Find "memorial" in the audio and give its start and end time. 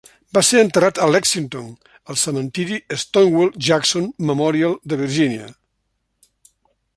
4.31-4.75